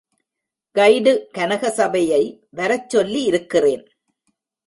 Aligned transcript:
Guide 0.75 1.29
கனகசபையை 1.37 2.21
வரச்சொல்லி 2.55 3.21
இருக்கிறேன். 3.23 3.83